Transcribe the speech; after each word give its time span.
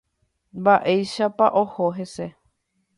Mba'éichapa 0.61 1.47
oho 1.61 1.85
hese. 1.97 2.25